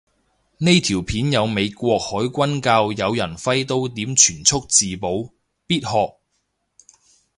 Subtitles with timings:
[0.57, 5.29] 呢條片有美國海軍教有人揮刀點全速自保，
[5.67, 6.15] 必學